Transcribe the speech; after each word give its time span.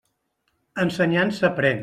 Ensenyant 0.85 1.37
s'aprén. 1.41 1.79